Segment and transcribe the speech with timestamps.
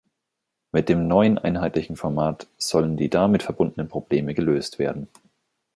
[0.71, 5.07] Mit dem neuen einheitlichen Format sollen die damit verbundenen Probleme gelöst werden.